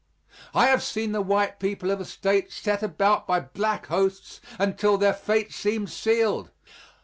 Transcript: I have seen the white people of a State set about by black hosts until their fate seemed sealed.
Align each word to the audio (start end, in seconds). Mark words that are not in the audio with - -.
I 0.55 0.65
have 0.65 0.81
seen 0.81 1.11
the 1.11 1.21
white 1.21 1.59
people 1.59 1.91
of 1.91 2.01
a 2.01 2.05
State 2.05 2.51
set 2.51 2.81
about 2.81 3.27
by 3.27 3.39
black 3.39 3.85
hosts 3.85 4.41
until 4.57 4.97
their 4.97 5.13
fate 5.13 5.53
seemed 5.53 5.91
sealed. 5.91 6.49